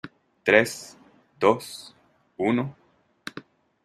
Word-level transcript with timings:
tres, 0.43 0.97
dos, 1.39 1.95
uno... 2.35 2.75